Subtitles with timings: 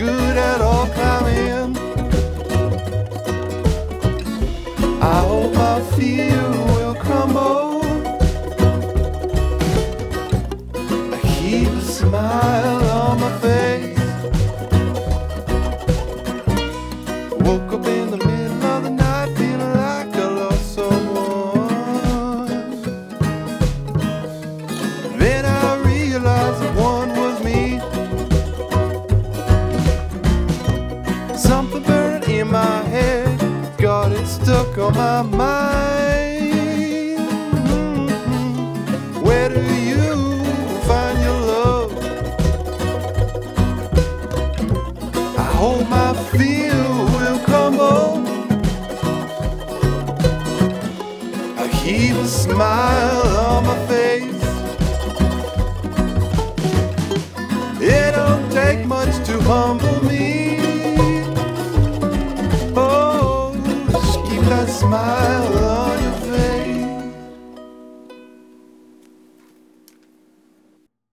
[0.00, 1.76] good at all climbing.
[5.02, 7.82] I hope I feel will crumble.
[11.14, 13.98] I keep a smile on my face.
[17.44, 18.39] Woke up in the middle.
[31.50, 36.52] Something burning in my head, got it stuck on my mind.
[38.06, 39.20] Mm-hmm.
[39.24, 40.44] Where do you
[40.86, 41.90] find your love?
[45.36, 47.38] I hope my feel will
[47.82, 48.26] home.
[51.58, 54.44] I keep a smile on my face.
[57.82, 59.89] It don't take much to humble
[65.02, 65.89] I love.